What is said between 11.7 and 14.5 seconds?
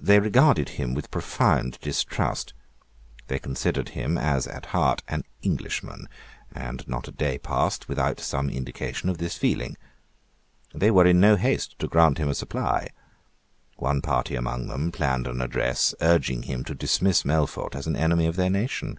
to grant him a supply. One party